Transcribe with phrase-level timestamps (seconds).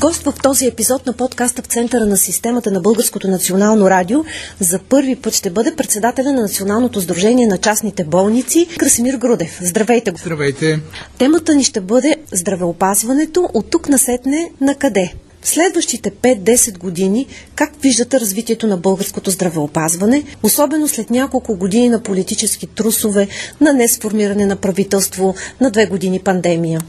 [0.00, 4.24] Гост в този епизод на подкаста в центъра на системата на Българското национално радио
[4.60, 9.58] за първи път ще бъде председателя на Националното сдружение на частните болници Красимир Грудев.
[9.62, 10.12] Здравейте!
[10.20, 10.80] Здравейте!
[11.18, 15.14] Темата ни ще бъде здравеопазването от тук насетне на къде?
[15.42, 22.02] В следващите 5-10 години как виждате развитието на българското здравеопазване, особено след няколко години на
[22.02, 23.28] политически трусове,
[23.60, 26.80] на несформиране на правителство, на две години пандемия?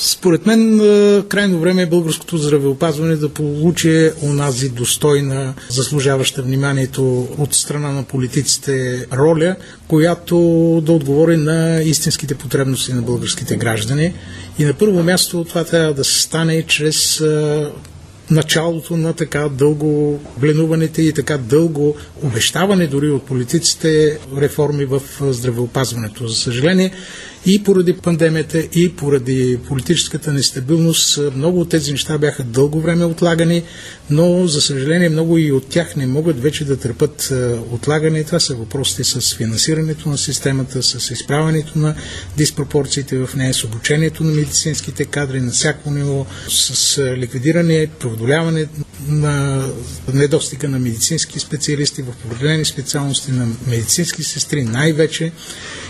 [0.00, 0.78] Според мен
[1.28, 9.06] крайно време е българското здравеопазване да получи онази достойна, заслужаваща вниманието от страна на политиците
[9.12, 9.56] роля,
[9.88, 10.36] която
[10.86, 14.14] да отговори на истинските потребности на българските граждани.
[14.58, 17.22] И на първо място това трябва да се стане чрез
[18.30, 26.28] началото на така дълго бленуваните и така дълго обещаване дори от политиците реформи в здравеопазването.
[26.28, 26.92] За съжаление,
[27.48, 33.62] и поради пандемията, и поради политическата нестабилност, много от тези неща бяха дълго време отлагани,
[34.10, 37.32] но за съжаление много и от тях не могат вече да търпат
[37.70, 38.24] отлагане.
[38.24, 41.94] Това са въпросите с финансирането на системата, с изправянето на
[42.36, 48.66] диспропорциите в нея, с обучението на медицинските кадри на всяко ниво, с ликвидиране, преодоляване
[49.08, 49.64] на
[50.14, 55.32] недостига на медицински специалисти в определени специалности на медицински сестри най-вече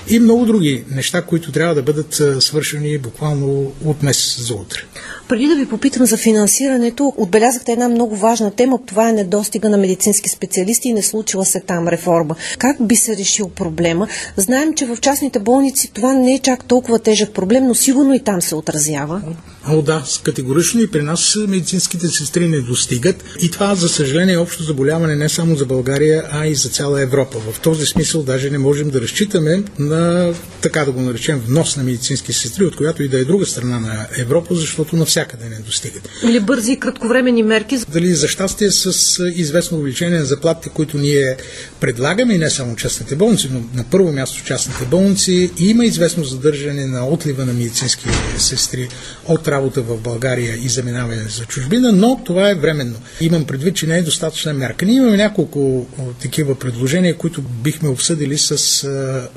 [0.08, 4.80] и много други неща, които трябва да бъдат свършени буквално от месец за утре.
[5.28, 8.78] Преди да ви попитам за финансирането, отбелязахте една много важна тема.
[8.86, 12.36] Това е недостига на медицински специалисти и не случила се там реформа.
[12.58, 14.08] Как би се решил проблема?
[14.36, 18.20] Знаем, че в частните болници това не е чак толкова тежък проблем, но сигурно и
[18.20, 19.22] там се отразява.
[19.68, 23.24] О, да, категорично и при нас медицинските сестри не достигат.
[23.42, 27.03] И това, за съжаление, е общо заболяване не само за България, а и за цяла
[27.03, 27.38] Европа.
[27.53, 31.82] В този смисъл даже не можем да разчитаме на, така да го наречем, внос на
[31.82, 35.17] медицински сестри, от която и да е друга страна на Европа, защото навсякъде
[35.50, 36.08] не достигат.
[36.24, 37.78] Или бързи и кратковременни мерки?
[37.88, 41.36] Дали за щастие с известно увеличение на заплатите, които ние
[41.80, 46.86] предлагаме, и не само частните болници, но на първо място частните болници, има известно задържане
[46.86, 48.08] на отлива на медицински
[48.38, 48.88] сестри
[49.26, 52.96] от работа в България и заминаване за чужбина, но това е временно.
[53.20, 54.86] Имам предвид, че не е достатъчна мярка.
[54.86, 55.86] Ние имаме няколко
[56.22, 58.88] такива предложения, които бихме обсъдили с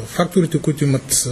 [0.05, 1.27] факторите, които имат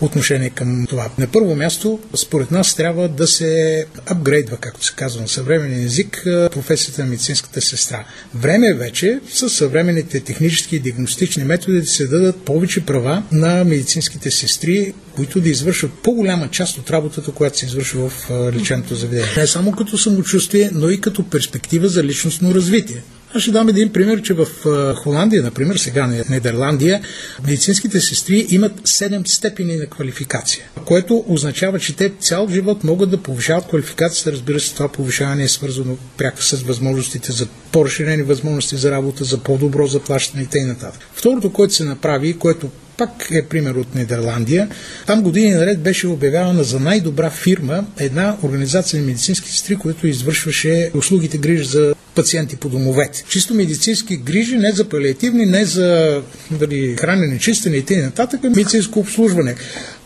[0.00, 1.10] отношение към това.
[1.18, 3.73] На първо място, според нас, трябва да се
[4.06, 8.04] апгрейдва, както се казва на съвременен език, професията на медицинската сестра.
[8.34, 13.64] Време е вече с съвременните технически и диагностични методи да се дадат повече права на
[13.64, 19.28] медицинските сестри, които да извършват по-голяма част от работата, която се извършва в лечебното заведение.
[19.36, 23.02] Не само като самочувствие, но и като перспектива за личностно развитие.
[23.36, 24.46] Аз ще дам един пример, че в
[24.94, 27.00] Холандия, например, сега на Нидерландия,
[27.44, 33.22] медицинските сестри имат 7 степени на квалификация, което означава, че те цял живот могат да
[33.22, 34.32] повишават квалификацията.
[34.32, 39.38] Разбира се, това повишаване е свързано пряко с възможностите за по-разширени възможности за работа, за
[39.38, 40.92] по-добро заплащане и т.н.
[41.12, 44.68] Второто, което се направи, което пак е пример от Нидерландия.
[45.06, 50.90] Там години наред беше обявявана за най-добра фирма една организация на медицински сестри, която извършваше
[50.94, 53.24] услугите грижи за пациенти по домовете.
[53.28, 58.38] Чисто медицински грижи, не за палиативни, не за дали, хранене, чистене и т.н.
[58.42, 59.54] медицинско обслужване.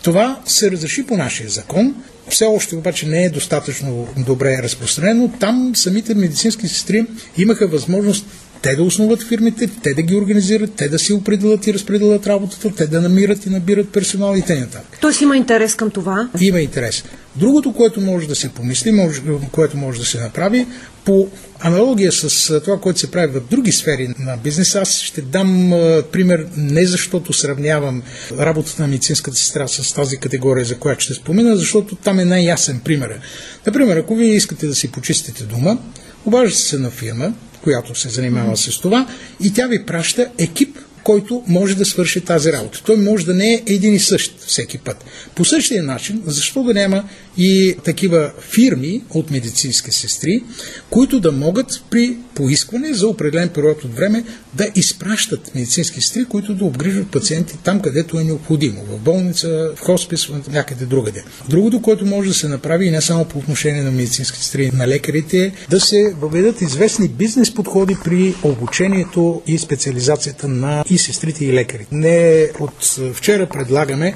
[0.02, 1.94] Това се разреши по нашия закон.
[2.28, 5.32] Все още обаче не е достатъчно добре разпространено.
[5.40, 8.26] Там самите медицински сестри имаха възможност
[8.62, 12.74] те да основат фирмите, те да ги организират, те да си определят и разпределят работата,
[12.74, 14.66] те да намират и набират персонал и т.н.
[15.00, 16.28] Тоест има интерес към това?
[16.40, 17.04] Има интерес.
[17.36, 19.20] Другото, което може да се помисли, може,
[19.52, 20.66] което може да се направи,
[21.08, 21.28] по
[21.60, 25.70] аналогия с това, което се прави в други сфери на бизнеса, аз ще дам
[26.12, 28.02] пример не защото сравнявам
[28.38, 32.80] работата на медицинската сестра с тази категория, за която ще спомена, защото там е най-ясен
[32.84, 33.20] пример.
[33.66, 35.78] Например, ако вие искате да си почистите дома,
[36.24, 39.06] обаждате се на фирма, която се занимава с това,
[39.40, 40.78] и тя ви праща екип
[41.08, 42.82] който може да свърши тази работа.
[42.86, 45.04] Той може да не е един и същ всеки път.
[45.34, 47.04] По същия начин, защо да няма
[47.38, 50.42] и такива фирми от медицински сестри,
[50.90, 54.24] които да могат при поискване за определен период от време
[54.54, 58.84] да изпращат медицински сестри, които да обгрижват пациенти там, където е необходимо.
[58.84, 61.24] В болница, в хоспис, някъде другаде.
[61.48, 64.88] Другото, което може да се направи и не само по отношение на медицински сестри, на
[64.88, 71.44] лекарите, е да се въведат известни бизнес подходи при обучението и специализацията на и сестрите
[71.44, 71.88] и лекарите.
[71.92, 74.14] Не от вчера предлагаме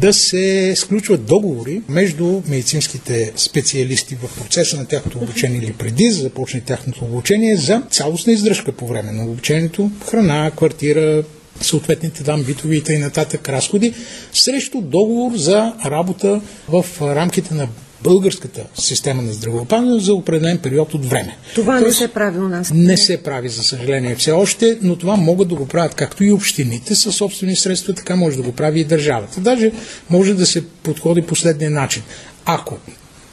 [0.00, 6.14] да се сключват договори между медицинските специалисти в процеса на тяхното обучение или преди да
[6.14, 11.24] започне тяхното обучение за цялостна издръжка по време на обучението, храна, квартира,
[11.60, 13.94] съответните там битови и нататък разходи,
[14.32, 17.68] срещу договор за работа в рамките на
[18.02, 21.36] българската система на здравеопазване за определен период от време.
[21.54, 22.70] Това Тоест, не се прави у нас.
[22.74, 26.32] Не се прави, за съжаление, все още, но това могат да го правят както и
[26.32, 29.40] общините със собствени средства, така може да го прави и държавата.
[29.40, 29.72] Даже
[30.10, 32.02] може да се подходи последния начин.
[32.44, 32.78] Ако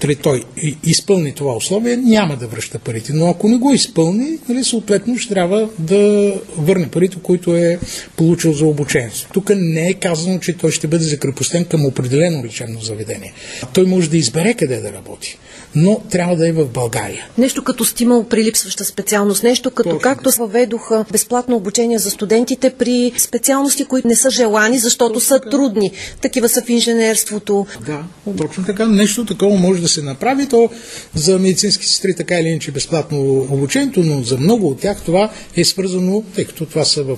[0.03, 0.43] нали, той
[0.83, 3.13] изпълни това условие, няма да връща парите.
[3.13, 7.79] Но ако не го изпълни, нали, съответно ще трябва да върне парите, които е
[8.15, 9.27] получил за обучението.
[9.33, 13.33] Тук не е казано, че той ще бъде закрепостен към определено лечебно заведение.
[13.73, 15.37] Той може да избере къде да работи
[15.77, 17.27] но трябва да е в България.
[17.37, 20.01] Нещо като стимул при липсваща специалност, нещо като Точно.
[20.01, 25.39] както въведоха безплатно обучение за студентите при специалности, които не са желани, защото Точно са
[25.39, 25.49] така.
[25.49, 25.91] трудни.
[26.21, 27.65] Такива са в инженерството.
[27.85, 28.03] Да,
[28.37, 28.85] точно така.
[28.85, 30.47] Нещо такова може да се направи.
[30.47, 30.69] То
[31.15, 35.63] за медицински сестри така или иначе безплатно обучението, но за много от тях това е
[35.63, 37.17] свързано, тъй като това са в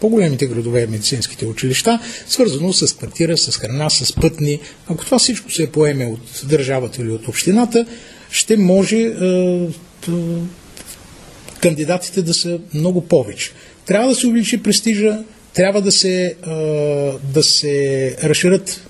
[0.00, 4.60] по-големите градове медицинските училища, свързано с квартира, с храна, с пътни.
[4.88, 7.85] Ако това всичко се поеме от държавата или от общината,
[8.30, 9.12] ще може е,
[11.60, 13.50] кандидатите да са много повече.
[13.86, 15.18] Трябва да се увеличи престижа,
[15.54, 16.34] трябва да се, е,
[17.34, 18.80] да се разширят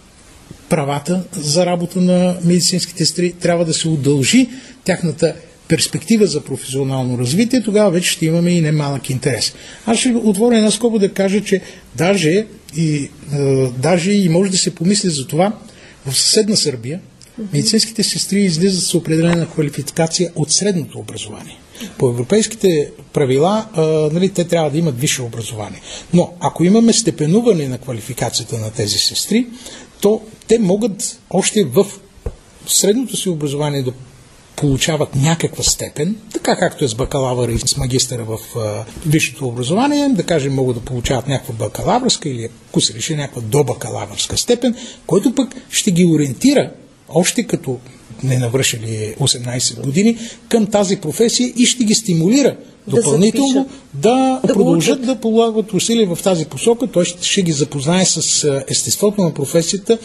[0.69, 4.49] правата за работа на медицинските сестри, трябва да се удължи
[4.85, 5.35] тяхната
[5.69, 9.55] перспектива за професионално развитие, тогава вече ще имаме и немалък интерес.
[9.87, 11.61] Аз ще отворя една скоба да кажа, че
[11.97, 12.47] даже
[12.77, 15.53] и, е, даже и може да се помисли за това
[16.07, 17.01] в съседна Сърбия,
[17.53, 21.59] медицинските сестри излизат с определена квалификация от средното образование.
[21.99, 25.81] По европейските правила, а, нали, те трябва да имат висше образование.
[26.15, 29.47] Но ако имаме степенуване на квалификацията на тези сестри,
[30.01, 31.87] то те могат още в
[32.67, 33.93] средното си образование да
[34.57, 40.09] получават някаква степен, така както е с бакалавъра и с магистъра в а, висшето образование,
[40.09, 44.75] да кажем, могат да получават някаква бакалавърска или ако се реши някаква добакалавърска степен,
[45.07, 46.71] който пък ще ги ориентира
[47.09, 47.79] още като
[48.23, 50.19] не навършили 18 години,
[50.49, 52.57] към тази професия и ще ги стимулира
[52.89, 56.87] да допълнително да, да продължат да полагат усилия в тази посока.
[56.87, 59.99] Той ще, ще ги запознае с естеството на професията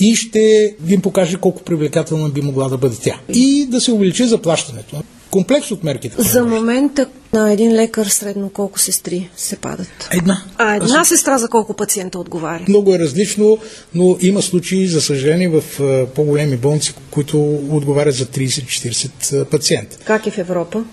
[0.00, 3.20] и ще им покаже колко привлекателна би могла да бъде тя.
[3.34, 4.96] И да се увеличи заплащането
[5.36, 6.22] комплекс от мерките.
[6.22, 10.08] За момента на един лекар средно колко сестри се падат?
[10.12, 10.42] Една.
[10.58, 12.64] А една сестра за колко пациента отговаря?
[12.68, 13.58] Много е различно,
[13.94, 15.62] но има случаи, за съжаление, в
[16.14, 19.96] по-големи болници, които отговарят за 30-40 пациента.
[20.04, 20.84] Как е в Европа?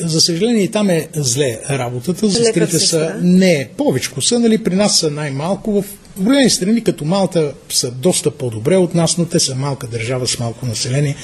[0.00, 2.30] За съжаление и там е зле работата.
[2.30, 5.82] Сестрите са не, повечко са, нали, при нас са най-малко.
[5.82, 5.84] В
[6.18, 10.38] големи страни като Малта са доста по-добре от нас, но те са малка държава с
[10.38, 11.16] малко население.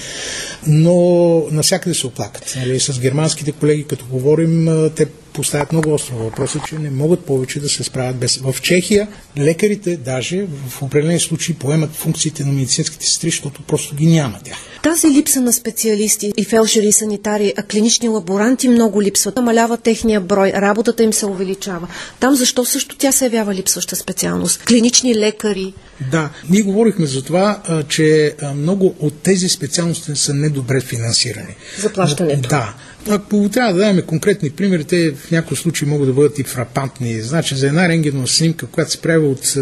[0.66, 2.54] Но навсякъде се оплакат.
[2.56, 7.60] Нали, с германските колеги, като говорим, те поставят много остро въпроса, че не могат повече
[7.60, 8.36] да се справят без.
[8.36, 9.08] В Чехия
[9.38, 14.56] лекарите даже в определени случаи поемат функциите на медицинските сестри, защото просто ги няма тях.
[14.82, 19.36] Тази липса на специалисти и фелшери и санитари, а клинични лаборанти много липсват.
[19.36, 21.88] Намалява техния брой, работата им се увеличава.
[22.20, 24.64] Там защо също тя се явява липсваща специалност?
[24.64, 25.74] Клинични лекари.
[26.10, 31.56] Да, ние говорихме за това, че много от тези специалности са недобре финансирани.
[31.80, 32.48] Заплащането.
[32.48, 32.74] Да.
[33.08, 37.20] Ако трябва да дадем конкретни примери, те в някои случаи могат да бъдат и фрапантни.
[37.20, 39.54] Значи за една рентгенова снимка, която се прави от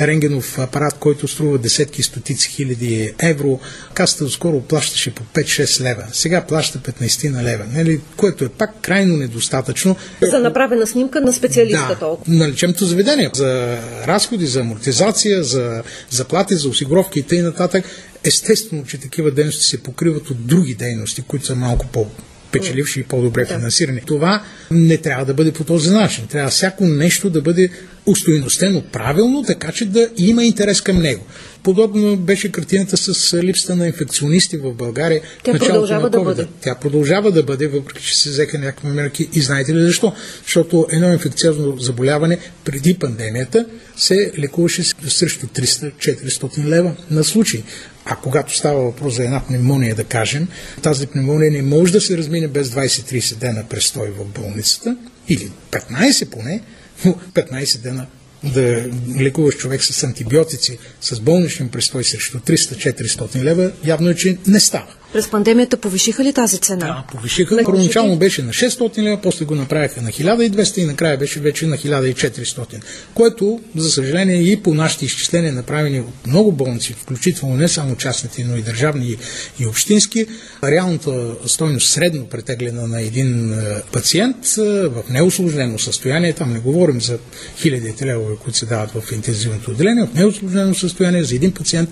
[0.00, 3.60] рентгенов апарат, който струва десетки стотици хиляди евро,
[3.94, 6.04] касата доскоро плащаше по 5-6 лева.
[6.12, 8.00] Сега плаща 15 на лева, нали?
[8.16, 9.96] което е пак крайно недостатъчно.
[10.22, 12.34] За направена снимка на специалиста да, толкова.
[12.34, 13.30] на лечебното заведение.
[13.34, 17.82] За разходи, за амортизация, за заплати, за осигуровки и т.н.
[18.24, 22.06] Естествено, че такива дейности се покриват от други дейности, които са малко по
[22.52, 23.54] печеливши и по-добре да.
[23.54, 24.00] финансирани.
[24.06, 26.26] Това не трябва да бъде по този начин.
[26.26, 27.70] Трябва всяко нещо да бъде
[28.06, 31.24] устойностено правилно, така че да има интерес към него.
[31.62, 35.20] Подобно беше картината с липсата на инфекционисти в България.
[35.44, 36.46] Тя продължава да бъде.
[36.60, 39.28] Тя продължава да бъде, въпреки че се взеха някакви мерки.
[39.32, 40.12] И знаете ли защо?
[40.44, 43.66] Защото едно инфекциозно заболяване преди пандемията
[43.96, 47.62] се лекуваше срещу 300-400 лева на случай.
[48.04, 50.48] А когато става въпрос за една пневмония, да кажем,
[50.82, 54.96] тази пневмония не може да се размине без 20-30 дена престой в болницата,
[55.28, 56.62] или 15 поне,
[57.34, 58.06] 15 дена
[58.44, 58.84] да
[59.20, 64.94] лекуваш човек с антибиотици, с болничен престой срещу 300-400 лева, явно е, че не става.
[65.12, 66.86] През пандемията повишиха ли тази цена?
[66.86, 67.54] Да, повишиха.
[67.54, 71.66] Не, Първоначално беше на 600 лева, после го направиха на 1200 и накрая беше вече
[71.66, 72.82] на 1400.
[73.14, 78.44] Което, за съжаление, и по нашите изчисления, направени от много болници, включително не само частните,
[78.44, 79.16] но и държавни
[79.60, 80.26] и общински,
[80.64, 87.00] реалната стойност средно претеглена на един е, пациент е, в неосложнено състояние, там не говорим
[87.00, 87.18] за
[87.56, 91.90] хилядите левове, които се дават в интензивното отделение, в неосложнено състояние за един пациент,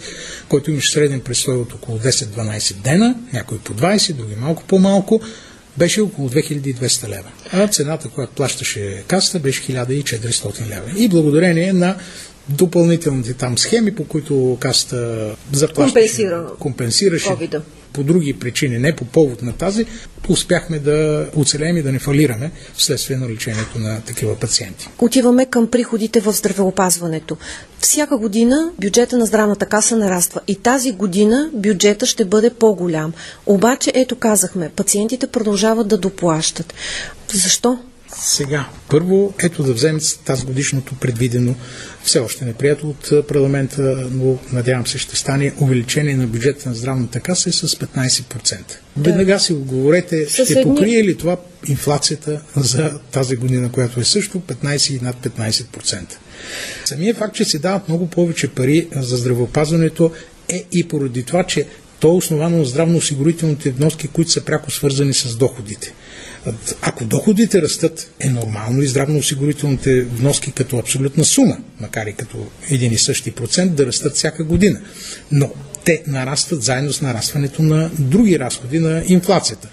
[0.48, 5.21] който имаше среден престой от около 10-12 дена, някои по 20, други малко по-малко,
[5.79, 7.29] беше около 2200 лева.
[7.52, 10.90] А цената, която плащаше касата, беше 1400 лева.
[10.97, 11.97] И благодарение на
[12.49, 16.47] допълнителните там схеми, по които касата заплащаше, Компенсира.
[16.59, 17.61] компенсираше COVID-а.
[17.92, 19.87] По други причини, не по повод на тази,
[20.28, 24.88] успяхме да оцелеем и да не фалираме вследствие на лечението на такива пациенти.
[24.99, 27.37] Отиваме към приходите в здравеопазването.
[27.80, 33.12] Всяка година бюджета на здравната каса нараства и тази година бюджета ще бъде по-голям.
[33.47, 36.75] Обаче, ето казахме, пациентите продължават да доплащат.
[37.32, 37.78] Защо?
[38.19, 41.55] Сега, първо, ето да вземем тази годишното предвидено,
[42.05, 47.21] все още неприятел от парламента, но надявам се ще стане увеличение на бюджета на здравната
[47.21, 48.59] каса е с 15%.
[48.97, 49.11] Да.
[49.11, 50.62] Веднага си отговорете, ще Съседни...
[50.62, 51.37] покрие ли това
[51.69, 56.05] инфлацията за тази година, която е също 15 и над 15%.
[56.85, 60.12] Самия факт, че се дават много повече пари за здравеопазването
[60.49, 61.67] е и поради това, че
[62.00, 65.95] то е основано на здравноосигурителните вноски, които са пряко свързани с доходите.
[66.82, 72.92] Ако доходите растат, е нормално и здравноосигурителните вноски като абсолютна сума, макар и като един
[72.92, 74.80] и същи процент, да растат всяка година.
[75.32, 75.52] Но
[75.84, 79.68] те нарастват заедно с нарастването на други разходи на инфлацията.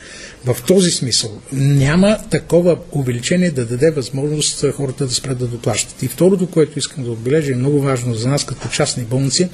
[0.46, 6.04] В този смисъл няма такова увеличение да даде възможност хората да спрат да доплащат.
[6.04, 9.50] И второто, което искам да отбележа, е много важно за нас като частни болници,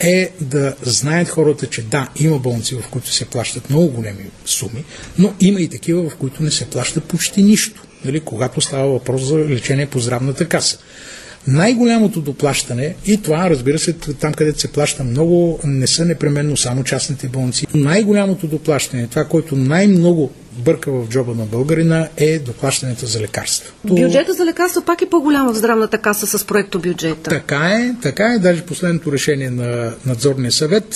[0.00, 4.84] е да знаят хората, че да, има болници, в които се плащат много големи суми,
[5.18, 9.22] но има и такива, в които не се плаща почти нищо, нали, когато става въпрос
[9.22, 10.78] за лечение по здравната каса.
[11.50, 16.84] Най-голямото доплащане, и това, разбира се, там където се плаща много, не са непременно само
[16.84, 17.66] частните болници.
[17.74, 23.72] Най-голямото доплащане, това, което най-много бърка в джоба на българина е доплащането за лекарства.
[23.84, 27.30] Бюджета за лекарства пак е по-голяма в здравната каса с проекто бюджета.
[27.30, 28.38] Така е, така е.
[28.38, 30.94] Даже последното решение на надзорния съвет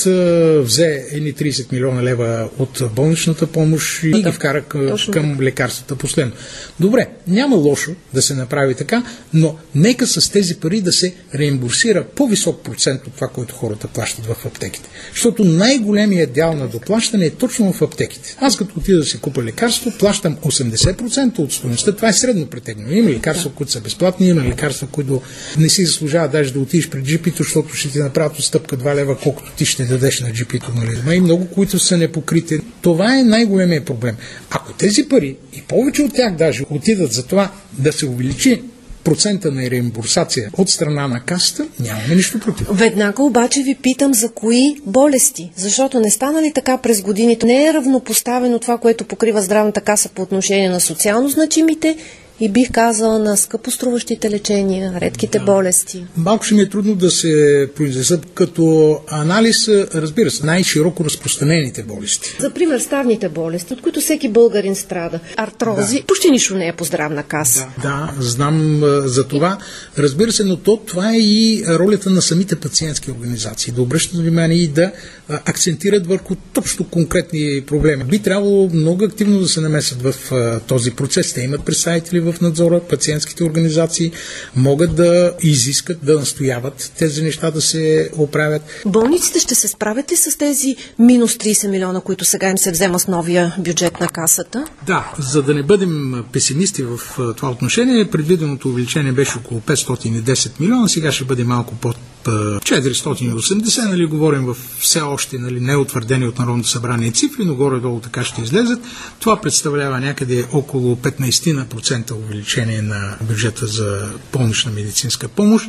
[0.65, 5.97] взе едни 30 милиона лева от болничната помощ и да, ги вкара към, към лекарствата
[5.97, 6.33] последно.
[6.81, 9.03] Добре, няма лошо да се направи така,
[9.35, 14.27] но нека с тези пари да се реимбурсира по-висок процент от това, което хората плащат
[14.27, 14.89] в аптеките.
[15.13, 18.37] Защото най-големият дял на доплащане е точно в аптеките.
[18.41, 21.93] Аз като отида да си купа лекарство, плащам 80% от стоеността.
[21.93, 22.93] Това е средно претегнено.
[22.93, 25.23] Има лекарства, които са безплатни, има лекарства, които
[25.59, 29.19] не си заслужава даже да отидеш при джипито, защото ще ти направят отстъпка 2 лева,
[29.19, 30.73] колкото ти ще дадеш на джипито.
[30.77, 30.99] Нали?
[30.99, 32.61] Има и много, които са непокрити.
[32.83, 34.17] Това е най-големият проблем.
[34.51, 38.63] Ако тези пари и повече от тях даже отидат за това да се увеличи
[39.05, 42.67] процента на реимбурсация от страна на касата, нямаме нищо против.
[42.71, 47.47] Веднага обаче ви питам за кои болести, защото не стана ли така през годините?
[47.47, 51.97] Не е равнопоставено това, което покрива здравната каса по отношение на социално значимите
[52.43, 55.45] и бих казала на скъпоструващите лечения, редките да.
[55.45, 56.07] болести.
[56.17, 62.37] Малко ще ми е трудно да се произнеса като анализ, разбира се, най-широко разпространените болести.
[62.41, 65.21] За пример, ставните болести, от които всеки българин страда.
[65.37, 66.07] Артрози, да.
[66.07, 67.67] почти нищо не е по здравна каса.
[67.83, 69.59] Да, да знам а, за това.
[69.99, 73.73] Разбира се, но то, това е и ролята на самите пациентски организации.
[73.73, 74.93] Да обръщат внимание и да
[75.29, 78.05] а, акцентират върху точно конкретни проблеми.
[78.05, 81.33] Би трябвало много активно да се намесят в а, този процес.
[81.33, 84.13] Те имат представители в надзора, пациентските организации
[84.57, 88.63] могат да изискат, да настояват тези неща да се оправят.
[88.87, 92.99] Болниците ще се справят ли с тези минус 30 милиона, които сега им се взема
[92.99, 94.65] с новия бюджет на касата?
[94.87, 97.01] Да, за да не бъдем песимисти в
[97.37, 104.07] това отношение, предвиденото увеличение беше около 510 милиона, сега ще бъде малко под 480, нали,
[104.07, 108.81] говорим в все още нали, неутвърдени от Народното събрание цифри, но горе-долу така ще излезат.
[109.21, 115.67] Това представлява някъде около 15% увеличение на бюджета за помощна медицинска помощ.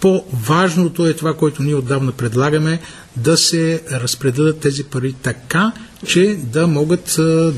[0.00, 2.80] По-важното е това, което ние отдавна предлагаме,
[3.16, 5.72] да се разпределят тези пари така,
[6.06, 7.14] че да могат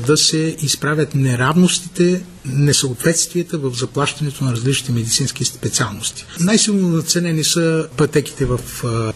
[0.07, 6.25] да се изправят неравностите несъответствията в заплащането на различните медицински специалности.
[6.39, 8.59] Най-силно наценени са пътеките в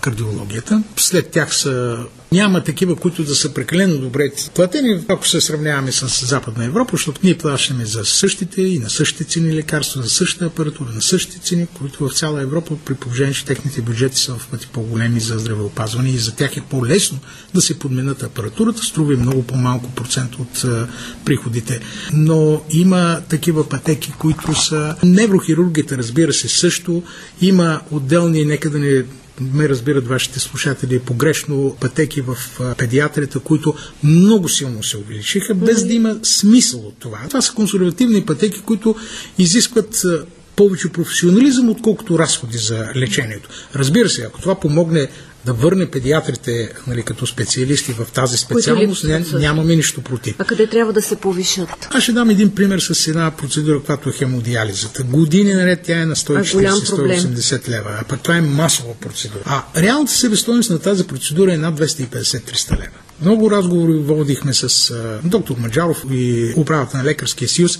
[0.02, 0.84] кардиологията.
[0.98, 6.26] След тях са няма такива, които да са прекалено добре платени, ако се сравняваме с
[6.26, 10.90] Западна Европа, защото ние плащаме за същите и на същите цени лекарства, за същата апаратура,
[10.96, 14.68] на същите цени, които в цяла Европа, при положение, че техните бюджети са в пъти
[14.68, 17.20] по-големи за здравеопазване и за тях е по-лесно
[17.54, 20.66] да се подменят апаратурата, струва много по-малко процент от
[21.26, 21.80] приходите.
[22.14, 27.04] Но има такива пътеки, които са неврохирургите, разбира се, също.
[27.42, 29.04] Има отделни, нека да не
[29.42, 32.38] ме разбират вашите слушатели погрешно пътеки в
[32.78, 37.20] педиатрията, които много силно се увеличиха, без да има смисъл от това.
[37.28, 38.96] Това са консервативни пътеки, които
[39.38, 40.06] изискват
[40.56, 43.50] повече професионализъм, отколкото разходи за лечението.
[43.76, 45.08] Разбира се, ако това помогне
[45.46, 50.36] да върне педиатрите нали, като специалисти в тази специалност, не, нямаме нищо против.
[50.40, 51.70] А къде трябва да се повишат?
[51.90, 55.04] Аз ще дам един пример с една процедура, която е хемодиализата.
[55.04, 59.44] Години наред тя е на 140-180 лева, а пък това е масова процедура.
[59.46, 63.05] А реалната себестойност на тази процедура е над 250-300 лева.
[63.22, 64.94] Много разговори водихме с
[65.24, 67.80] доктор Маджаров и управата на Лекарския съюз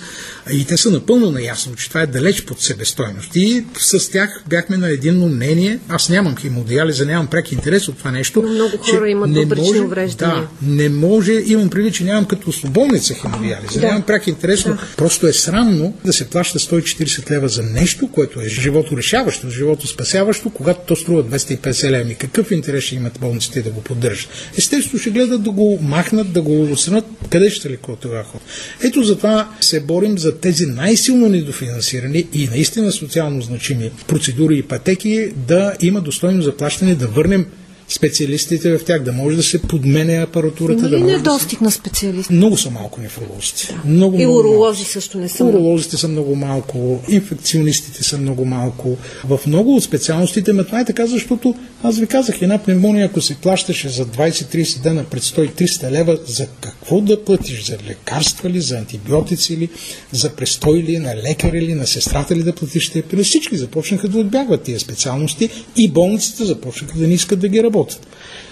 [0.52, 3.36] и те са напълно наясно, че това е далеч под себестойност.
[3.36, 5.78] И с тях бяхме на единно мнение.
[5.88, 8.42] Аз нямам хемодиализа, нямам прек интерес от това нещо.
[8.42, 10.48] Но много хора имат бъбречни увреждания.
[10.62, 13.86] Да, не може, имам предвид, че нямам като болница хемодиализа, да.
[13.86, 14.78] нямам пряк интерес, да.
[14.96, 19.86] просто е срамно да се плаща 140 лева за нещо, което е живото решаващо, живото
[19.86, 22.14] спасяващо, когато то струва 250 лева.
[22.14, 24.30] Какъв интерес ще имат болниците да го поддържат?
[24.56, 28.40] Естествено ще гледат да го махнат, да го осънат, къде ще лекува това ход.
[28.84, 35.28] Ето затова се борим за тези най-силно недофинансирани и наистина социално значими процедури и пътеки
[35.36, 37.46] да има достойно заплащане, да върнем
[37.88, 40.86] специалистите в тях, да може да се подмене апаратурата.
[40.86, 41.64] Има ли да недостиг да се...
[41.64, 42.32] на специалисти?
[42.32, 43.74] Много са малко нефролозите.
[43.84, 43.90] Да.
[43.90, 45.44] Много, и уролози също не са.
[45.44, 48.96] Уролозите са много малко, инфекционистите са много малко.
[49.24, 53.20] В много от специалностите, ме това е така, защото аз ви казах, една пневмония, ако
[53.20, 57.64] се плащаше за 20-30 дена пред 100-300 лева, за какво да платиш?
[57.64, 59.68] За лекарства ли, за антибиотици ли,
[60.12, 62.90] за престой ли, на лекаря ли, на сестрата ли да платиш?
[62.90, 67.62] Те всички започнаха да отбягват тия специалности и болниците започнаха да не искат да ги
[67.62, 68.06] работят.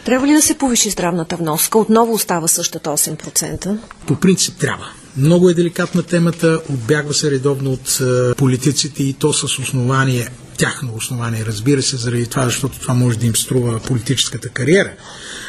[0.05, 1.79] Трябва ли да се повиши здравната вноска?
[1.79, 3.79] Отново остава същата 8%?
[4.07, 4.87] По принцип трябва.
[5.17, 10.95] Много е деликатна темата, отбягва се редовно от е, политиците и то с основание, тяхно
[10.97, 14.93] основание, разбира се, заради това, защото това може да им струва политическата кариера.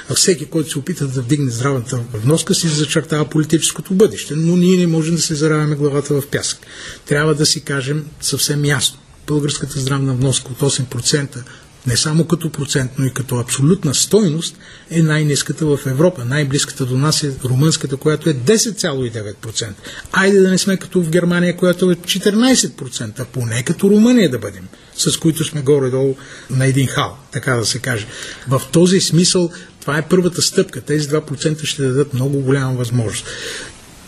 [0.10, 4.36] А всеки, който се опита да вдигне здравната вноска, си зачертава политическото бъдеще.
[4.36, 6.60] Но ние не можем да се заравяме главата в пясък.
[7.06, 9.00] Трябва да си кажем съвсем ясно.
[9.28, 11.44] Българската здравна вноска от 8%
[11.88, 14.58] не само като процент, но и като абсолютна стойност,
[14.90, 16.26] е най-низката в Европа.
[16.26, 19.68] Най-близката до нас е румънската, която е 10,9%.
[20.12, 24.40] Айде да не сме като в Германия, която е 14%, а поне като Румъния да
[24.40, 26.16] бъдем, с които сме горе-долу
[26.50, 28.08] на един хал, така да се каже.
[28.48, 29.50] В този смисъл
[29.82, 30.82] това е първата стъпка.
[30.82, 33.26] Тези 2% ще дадат много голяма възможност.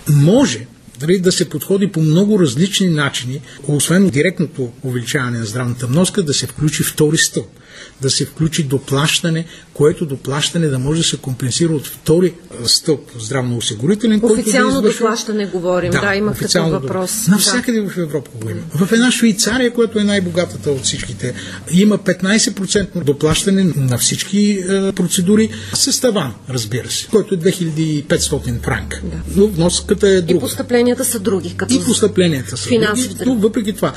[0.10, 0.68] Може
[1.00, 6.34] дали да се подходи по много различни начини, освен директното увеличаване на здравната вноска, да
[6.34, 7.48] се включи втори стълб
[8.02, 12.34] да се включи доплащане, което доплащане да може да се компенсира от втори
[12.66, 14.20] стълб здравноосигурителен.
[14.24, 15.06] Официално да извършва...
[15.06, 17.28] доплащане говорим, да, да има такъв въпрос.
[17.28, 17.90] Навсякъде да.
[17.90, 18.62] в Европа го има.
[18.76, 21.34] В една Швейцария, която е най-богатата от всичките,
[21.72, 29.02] има 15% доплащане на всички е, процедури с таван, разбира се, който е 2500 франка.
[29.04, 29.18] Да.
[29.36, 30.38] Но вноската е друга.
[30.38, 31.54] И постъпленията са други.
[31.58, 33.94] Като и постъпленията са други, въпреки това.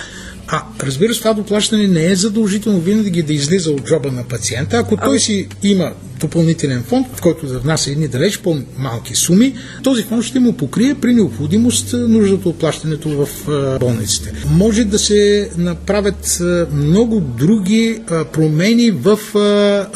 [0.53, 4.77] А разбира се, това доплащане не е задължително винаги да излиза от джоба на пациента.
[4.77, 10.03] Ако той си има допълнителен фонд, в който да внася едни далеч по-малки суми, този
[10.03, 13.29] фонд ще му покрие при необходимост нуждата от плащането в
[13.81, 14.33] болниците.
[14.51, 18.01] Може да се направят много други
[18.33, 19.19] промени в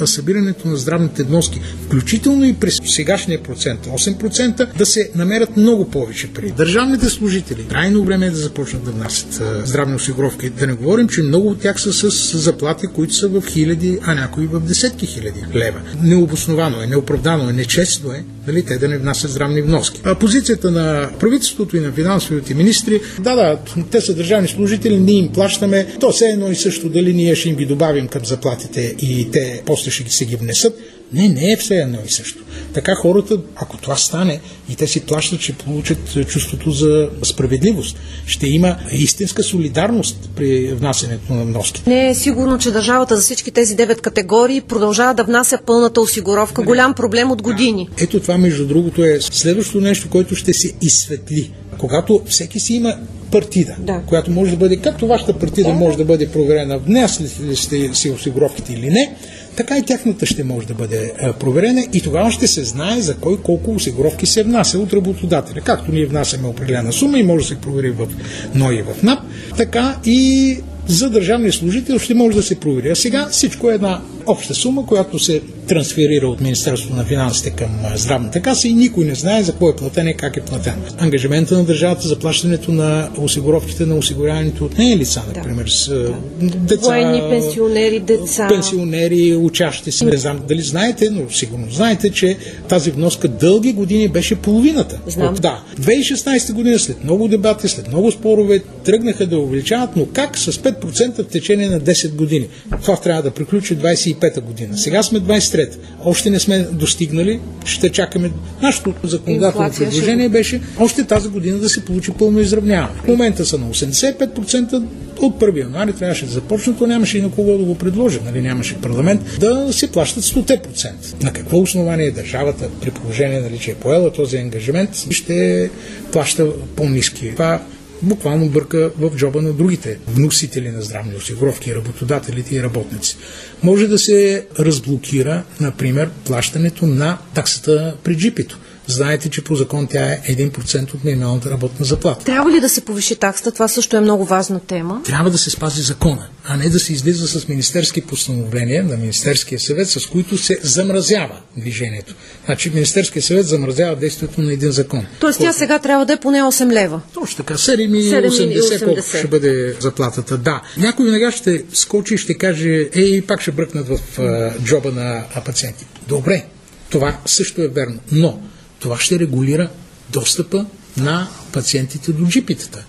[0.07, 6.33] събирането на здравните вноски, включително и през сегашния процент, 8%, да се намерят много повече
[6.33, 7.67] при държавните служители.
[7.69, 10.44] Крайно време е да започнат да внасят здравни осигуровки.
[10.51, 14.15] Да не говорим, че много от тях са с заплати, които са в хиляди, а
[14.15, 18.99] някои в десетки хиляди лева необосновано е, неоправдано е, нечестно е дали те да не
[18.99, 20.01] внасят здравни вноски.
[20.05, 23.59] А позицията на правителството и на финансовите министри, да, да,
[23.91, 27.49] те са държавни служители, ние им плащаме, то все едно и също дали ние ще
[27.49, 30.79] им ги добавим към заплатите и те после ще ги се ги внесат.
[31.13, 32.45] Не, не е все едно и също.
[32.73, 34.41] Така хората, ако това стане
[34.71, 37.97] и те си плащат, ще получат чувството за справедливост.
[38.27, 41.83] Ще има истинска солидарност при внасянето на вноски.
[41.87, 46.61] Не е сигурно, че държавата за всички тези девет категории продължава да внася пълната осигуровка.
[46.63, 46.67] Не.
[46.67, 47.89] Голям проблем от години.
[47.99, 48.05] Да.
[48.05, 51.51] Ето това, между другото, е следващото нещо, което ще се изсветли.
[51.79, 52.95] Когато всеки си има
[53.31, 54.01] партида, Да.
[54.07, 58.11] която може да бъде, както вашата партида може да бъде проверена, внесли ли сте си
[58.11, 59.17] осигуровките или не,
[59.57, 63.17] така и тяхната ще може да бъде а, проверена и тогава ще се знае за
[63.17, 65.61] кой колко осигуровки се внася от работодателя.
[65.61, 68.07] Както ние внасяме определена сума и може да се провери в
[68.55, 69.19] НОИ в НАП,
[69.57, 72.91] така и за държавния служител ще може да се провери.
[72.91, 77.69] А сега всичко е една обща сума, която се трансферира от Министерството на финансите към
[77.95, 80.75] здравната каса и никой не знае за кой е платен и как е платен.
[80.99, 86.15] Ангажимента на държавата за плащането на осигуровките на осигуряването от нея лица, например, с а,
[86.41, 88.49] деца, Военни, пенсионери, деца.
[88.49, 90.05] пенсионери, учащи се.
[90.05, 92.37] Не знам дали знаете, но сигурно знаете, че
[92.69, 94.99] тази вноска дълги години беше половината.
[95.07, 95.35] Знам.
[95.35, 95.63] Да.
[95.81, 101.25] 2016 година, след много дебати, след много спорове, тръгнаха да увеличават, но как с 5%
[101.25, 102.49] в течение на 10 години?
[102.83, 103.77] Това трябва да приключи
[104.15, 104.79] 25-та година.
[104.79, 105.79] Сега сме 23-та.
[106.05, 108.31] Още не сме достигнали, ще чакаме.
[108.63, 113.01] Нашето законодателно предложение беше още тази година да се получи пълно изравняване.
[113.05, 114.83] В момента са на 85%,
[115.21, 118.41] от 1 януари трябваше да започнат, то нямаше и на кого да го предложи, нали,
[118.41, 121.23] нямаше парламент, да се плащат 100%.
[121.23, 125.71] На какво основание държавата, при положение, нали, че е поела този ангажимент, ще
[126.13, 126.47] плаща
[126.77, 127.33] по-низки?
[127.33, 127.63] Това
[128.03, 133.17] буквално бърка в джоба на другите вносители на здравни осигуровки, работодателите и работници.
[133.63, 138.59] Може да се разблокира, например, плащането на таксата при джипито.
[138.87, 142.25] Знаете, че по закон тя е 1% от минималната работна заплата.
[142.25, 143.53] Трябва ли да се повиши таксата?
[143.53, 145.01] Това също е много важна тема.
[145.05, 149.61] Трябва да се спази закона, а не да се излиза с министерски постановления на Министерския
[149.61, 152.15] съвет, с които се замразява движението.
[152.47, 155.07] Значи Министерския съвет замразява действието на един закон.
[155.21, 157.01] Тоест тя сега трябва да е поне 8 лева.
[157.15, 158.85] Точно така, 7,80 7,80.
[158.85, 160.39] колко ще бъде заплатата.
[160.39, 160.63] Да.
[160.79, 165.25] Някой веднага ще скочи и ще каже, ей, пак ще бръкнат в а, джоба на
[165.45, 165.87] пациенти.
[166.09, 166.45] Добре,
[166.91, 168.41] това също е верно, но
[168.85, 169.71] това ще регулира
[170.11, 170.67] достъпа
[170.97, 172.85] на пациентите до джипитата.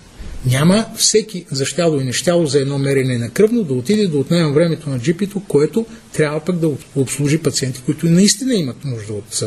[0.46, 4.90] Няма всеки защяло и нещяло за едно мерене на кръвно да отиде да отнема времето
[4.90, 9.42] на джипито, което трябва пък да обслужи пациенти, които наистина имат нужда от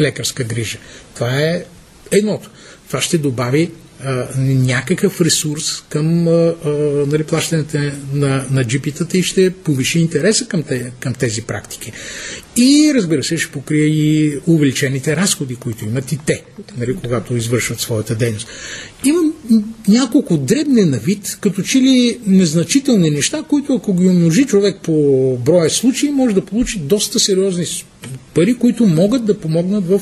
[0.00, 0.78] лекарска грижа.
[1.14, 1.64] Това е
[2.10, 2.50] едното.
[2.86, 3.70] Това ще добави
[4.04, 6.54] а, някакъв ресурс към а,
[7.06, 7.78] нали, плащането
[8.14, 11.92] на, на джипитата и ще повиши интереса към, те, към тези практики.
[12.56, 16.42] И разбира се, ще покрие и увеличените разходи, които имат и те,
[16.78, 18.48] нали, когато извършват своята дейност.
[19.04, 19.34] Имам
[19.88, 25.38] няколко дребни на вид, като че ли незначителни неща, които ако ги умножи човек по
[25.44, 27.64] броя случаи, може да получи доста сериозни
[28.34, 30.00] пари, които могат да помогнат в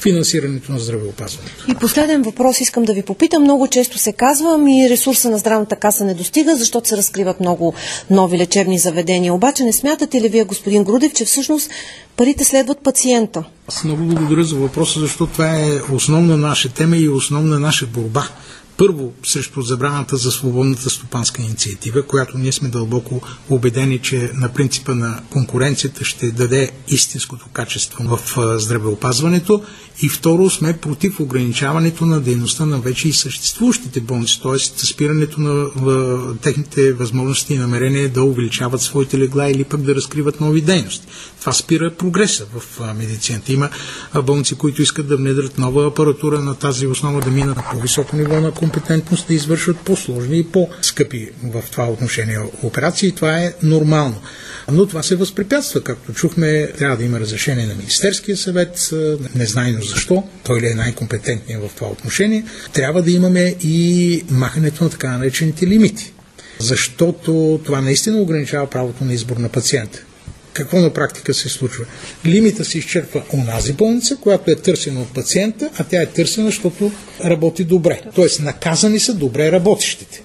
[0.00, 1.64] финансирането на здравеопазването.
[1.68, 3.42] И последен въпрос искам да ви попитам.
[3.42, 7.74] Много често се казва, ми ресурса на здравната каса не достига, защото се разкриват много
[8.10, 9.34] нови лечебни заведения.
[9.34, 11.70] Обаче не смятате ли вие, господин Грудев, че всъщност
[12.16, 13.44] парите следват пациента?
[13.68, 18.28] Аз много благодаря за въпроса, защото това е основна наша тема и основна наша борба.
[18.80, 24.94] Първо, срещу забраната за свободната стопанска инициатива, която ние сме дълбоко убедени, че на принципа
[24.94, 28.20] на конкуренцията ще даде истинското качество в
[28.58, 29.62] здравеопазването.
[30.02, 34.58] И второ, сме против ограничаването на дейността на вече и съществуващите болници, т.е.
[34.86, 35.70] спирането на
[36.36, 41.06] техните възможности и намерения да увеличават своите легла или пък да разкриват нови дейности.
[41.40, 43.52] Това спира прогреса в медицината.
[43.52, 43.70] Има
[44.22, 48.40] болници, които искат да внедрят нова апаратура на тази основа, да минат на по-високо ниво
[48.40, 53.12] на компетентност, да извършват по-сложни и по-скъпи в това отношение операции.
[53.12, 54.20] Това е нормално.
[54.72, 55.80] Но това се възпрепятства.
[55.80, 58.90] Както чухме, трябва да има разрешение на Министерския съвет,
[59.34, 62.44] незнайно защо, той ли е най-компетентният в това отношение.
[62.72, 66.12] Трябва да имаме и махането на така наречените лимити.
[66.58, 70.04] Защото това наистина ограничава правото на избор на пациента.
[70.52, 71.84] Какво на практика се случва?
[72.26, 76.92] Лимита се изчерпва онази болница, която е търсена от пациента, а тя е търсена, защото
[77.24, 78.00] работи добре.
[78.14, 80.22] Тоест наказани са добре работещите.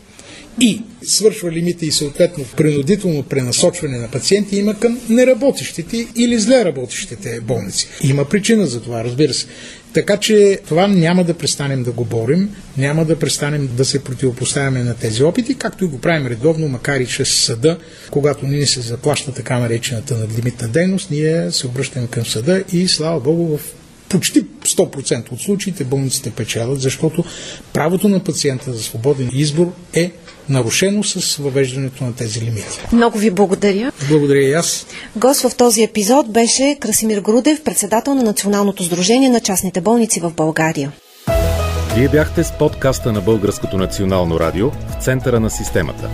[0.61, 7.41] И свършва лимита и съответно принудително пренасочване на пациенти има към неработещите или зле работещите
[7.41, 7.87] болници.
[8.03, 9.45] Има причина за това, разбира се.
[9.95, 14.83] Така че това няма да престанем да го борим, няма да престанем да се противопоставяме
[14.83, 17.77] на тези опити, както и го правим редовно, макар и чрез съда.
[18.11, 23.19] Когато ни се заплаща така наречената надлимитна дейност, ние се обръщаме към съда и слава
[23.19, 23.61] Богу в
[24.09, 27.23] почти 100% от случаите болниците печелят, защото
[27.73, 30.11] правото на пациента за свободен избор е
[30.49, 32.79] нарушено с въвеждането на тези лимити.
[32.93, 33.91] Много ви благодаря.
[34.09, 34.85] Благодаря и аз.
[35.15, 40.31] Гост в този епизод беше Красимир Грудев, председател на Националното сдружение на частните болници в
[40.31, 40.91] България.
[41.95, 46.09] Вие бяхте с подкаста на Българското национално радио в центъра на системата.